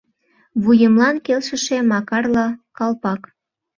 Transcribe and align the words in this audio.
Вуемлан 0.63 1.15
келшыше 1.25 1.77
Макарла 1.91 2.47
калпак 2.77 3.21